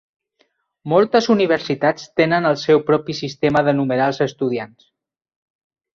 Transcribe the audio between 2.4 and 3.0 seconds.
el seu